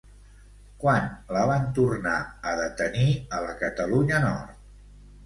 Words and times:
Quan 0.83 1.03
la 1.35 1.43
van 1.51 1.67
tornar 1.79 2.13
a 2.53 2.53
detenir 2.61 3.05
a 3.39 3.43
la 3.45 3.53
Catalunya 3.61 4.23
Nord? 4.25 4.57